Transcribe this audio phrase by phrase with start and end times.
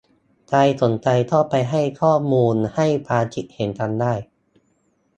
[0.47, 4.13] ใครสนใจก็ไปให้ข้อมูลให้ความเห็นกันได้